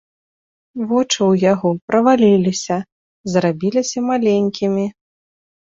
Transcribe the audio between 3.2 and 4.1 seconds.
зрабіліся